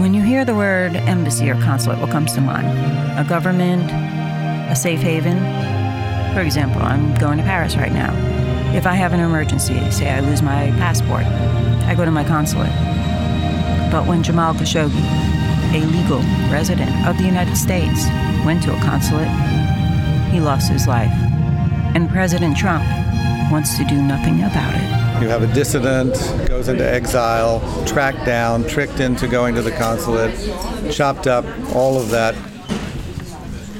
[0.00, 2.68] When you hear the word embassy or consulate, what comes to mind?
[3.18, 3.90] A government,
[4.70, 5.38] a safe haven?
[6.34, 8.12] For example, I'm going to Paris right now.
[8.76, 11.24] If I have an emergency, say I lose my passport,
[11.88, 12.72] I go to my consulate.
[13.90, 15.02] But when Jamal Khashoggi,
[15.74, 16.20] a legal
[16.52, 18.06] resident of the United States,
[18.44, 19.30] went to a consulate,
[20.30, 21.12] he lost his life.
[21.94, 22.84] And President Trump
[23.50, 24.95] wants to do nothing about it.
[25.20, 26.14] You have a dissident,
[26.46, 30.34] goes into exile, tracked down, tricked into going to the consulate,
[30.92, 32.34] chopped up, all of that.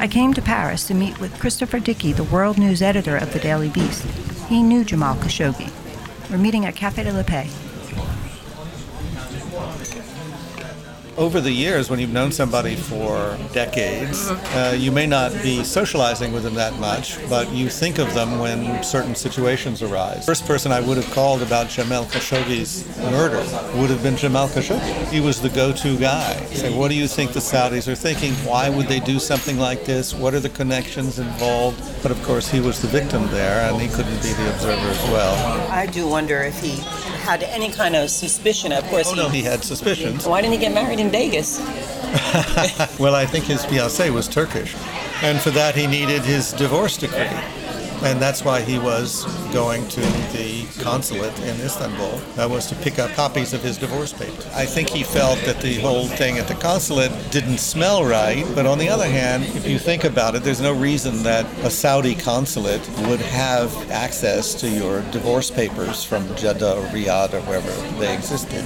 [0.00, 3.38] I came to Paris to meet with Christopher Dickey, the world news editor of the
[3.38, 4.04] Daily Beast.
[4.48, 5.70] He knew Jamal Khashoggi.
[6.30, 7.50] We're meeting at Cafe de la Paix.
[11.16, 16.32] Over the years, when you've known somebody for decades, uh, you may not be socializing
[16.32, 20.26] with them that much, but you think of them when certain situations arise.
[20.26, 23.38] First person I would have called about Jamal Khashoggi's murder
[23.78, 25.08] would have been Jamal Khashoggi.
[25.08, 26.34] He was the go-to guy.
[26.46, 28.32] Say, what do you think the Saudis are thinking?
[28.46, 30.12] Why would they do something like this?
[30.14, 31.82] What are the connections involved?
[32.02, 35.10] But of course, he was the victim there, and he couldn't be the observer as
[35.10, 35.70] well.
[35.70, 36.82] I do wonder if he
[37.26, 38.72] had any kind of suspicion.
[38.72, 40.26] Of course, oh, he, no, he had suspicions.
[40.26, 41.58] Why didn't he get married in Vegas?
[42.98, 44.74] well, I think his fiancée was Turkish,
[45.22, 47.28] and for that he needed his divorce decree.
[48.02, 50.00] And that's why he was going to
[50.32, 52.18] the consulate in Istanbul.
[52.36, 54.46] That was to pick up copies of his divorce papers.
[54.48, 58.46] I think he felt that the whole thing at the consulate didn't smell right.
[58.54, 61.70] But on the other hand, if you think about it, there's no reason that a
[61.70, 67.70] Saudi consulate would have access to your divorce papers from Jeddah or Riyadh or wherever
[67.98, 68.64] they existed.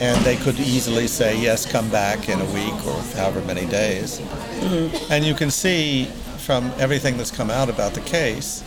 [0.00, 4.20] And they could easily say, yes, come back in a week or however many days.
[4.20, 5.12] Mm-hmm.
[5.12, 6.08] And you can see
[6.50, 8.64] from everything that's come out about the case,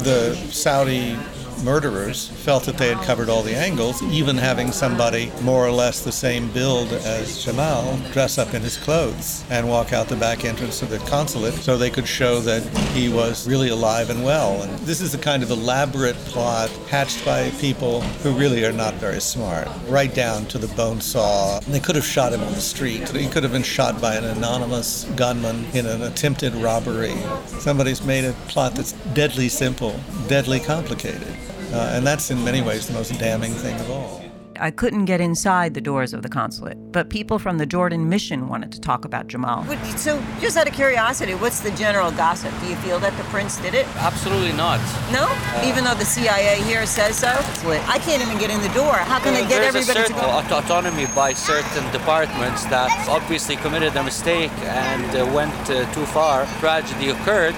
[0.00, 1.16] the Saudi
[1.62, 6.02] murderers felt that they had covered all the angles, even having somebody more or less
[6.02, 10.44] the same build as Jamal dress up in his clothes and walk out the back
[10.44, 14.62] entrance of the consulate so they could show that he was really alive and well.
[14.62, 18.94] And this is a kind of elaborate plot hatched by people who really are not
[18.94, 21.60] very smart, right down to the bone saw.
[21.60, 23.08] They could have shot him on the street.
[23.10, 27.14] He could have been shot by an anonymous gunman in an attempted robbery.
[27.46, 29.98] Somebody's made a plot that's deadly simple,
[30.28, 31.34] deadly complicated.
[31.74, 34.22] Uh, and that's in many ways the most damning thing of all.
[34.60, 38.48] I couldn't get inside the doors of the consulate, but people from the Jordan mission
[38.48, 39.64] wanted to talk about Jamal.
[39.96, 42.52] So, just out of curiosity, what's the general gossip?
[42.60, 43.86] Do you feel that the prince did it?
[43.96, 44.78] Absolutely not.
[45.10, 45.26] No?
[45.28, 47.28] Uh, even though the CIA here says so?
[47.28, 48.94] I can't even get in the door.
[48.94, 50.20] How can uh, they get everybody to go?
[50.20, 56.06] Aut- autonomy by certain departments that obviously committed a mistake and uh, went uh, too
[56.06, 56.46] far.
[56.60, 57.56] Tragedy occurred.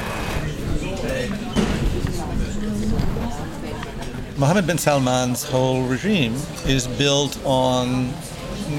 [4.39, 6.35] Mohammed bin Salman's whole regime
[6.67, 8.13] is built on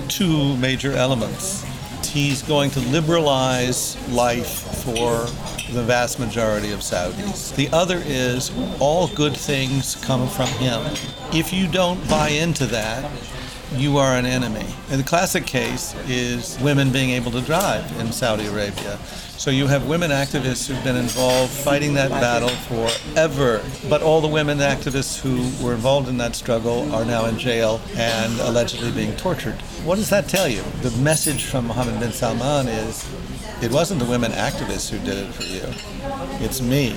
[0.08, 1.66] two major elements.
[2.06, 5.26] He's going to liberalize life for
[5.74, 7.56] the vast majority of Saudis.
[7.56, 10.80] The other is all good things come from him.
[11.34, 13.10] If you don't buy into that,
[13.74, 14.66] you are an enemy.
[14.90, 18.98] And the classic case is women being able to drive in Saudi Arabia.
[19.38, 23.64] So you have women activists who've been involved fighting that battle forever.
[23.88, 27.80] But all the women activists who were involved in that struggle are now in jail
[27.96, 29.56] and allegedly being tortured.
[29.84, 30.64] What does that tell you?
[30.82, 33.08] The message from Mohammed bin Salman is
[33.62, 35.64] it wasn't the women activists who did it for you.
[36.44, 36.96] It's me,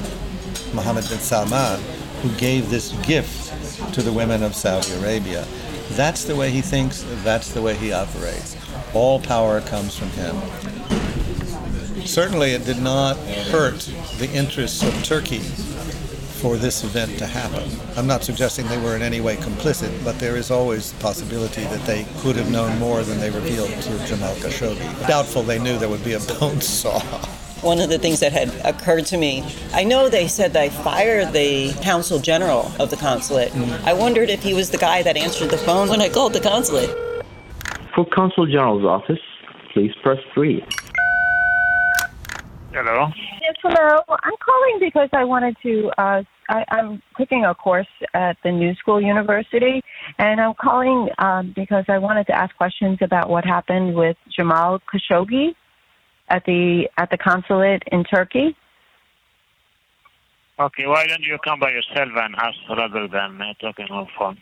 [0.72, 1.80] Mohammed bin Salman,
[2.22, 3.52] who gave this gift
[3.92, 5.46] to the women of Saudi Arabia.
[5.96, 8.56] That's the way he thinks, that's the way he operates.
[8.94, 10.36] All power comes from him.
[12.06, 13.16] Certainly, it did not
[13.50, 13.80] hurt
[14.18, 15.40] the interests of Turkey
[16.40, 17.68] for this event to happen.
[17.96, 21.62] I'm not suggesting they were in any way complicit, but there is always the possibility
[21.64, 25.06] that they could have known more than they revealed to Jamal Khashoggi.
[25.06, 27.00] Doubtful they knew there would be a bone saw.
[27.62, 29.44] One of the things that had occurred to me,
[29.74, 33.52] I know they said they fired the consul general of the consulate.
[33.52, 33.84] Mm.
[33.84, 36.40] I wondered if he was the guy that answered the phone when I called the
[36.40, 36.88] consulate.
[37.94, 39.20] For consul general's office,
[39.74, 40.64] please press 3.
[42.72, 43.08] Hello.
[43.42, 44.04] Yes, hello.
[44.08, 45.90] I'm calling because I wanted to.
[45.98, 49.82] Uh, I, I'm taking a course at the New School University,
[50.18, 54.80] and I'm calling um, because I wanted to ask questions about what happened with Jamal
[54.92, 55.54] Khashoggi
[56.30, 58.56] at the at the consulate in Turkey.
[60.58, 64.10] Okay, why don't you come by yourself and ask rather than uh, talking on the
[64.18, 64.38] phone?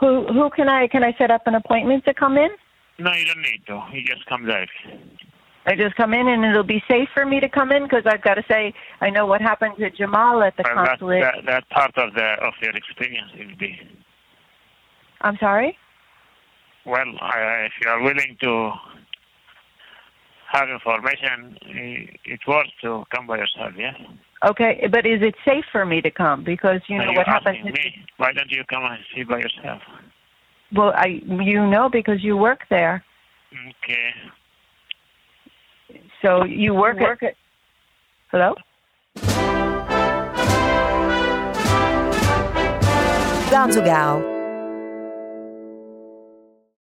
[0.00, 2.50] Who who can I can I set up an appointment to come in?
[2.98, 3.82] No, you don't need to.
[3.92, 4.70] You just come direct.
[5.66, 8.22] I just come in and it'll be safe for me to come in because I've
[8.22, 11.22] got to say I know what happened to Jamal at the well, consulate.
[11.22, 13.78] That, that, that part of the of your experience will be.
[15.22, 15.78] I'm sorry.
[16.84, 18.72] Well, I, if you are willing to
[20.54, 23.96] have information, i- it's worth to come by yourself, yes?
[24.44, 26.44] Okay, but is it safe for me to come?
[26.44, 27.58] Because you know Are you what happens.
[27.58, 28.04] asking me?
[28.18, 29.82] Why don't you come and see by yourself?
[30.72, 33.04] Well, I you know because you work there.
[33.68, 34.14] Okay.
[36.20, 37.34] So you work, at.
[38.30, 38.54] Hello.
[43.50, 44.33] Portugal.